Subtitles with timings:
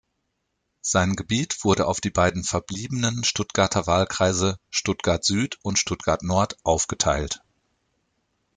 [0.81, 7.43] Sein Gebiet wurde auf die beiden verbliebenen Stuttgarter Wahlkreise "Stuttgart-Süd" und "Stuttgart-Nord" aufgeteilt.